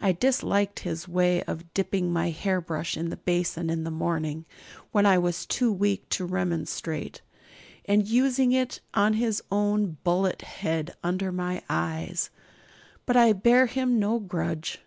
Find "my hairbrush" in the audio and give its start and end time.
2.12-2.96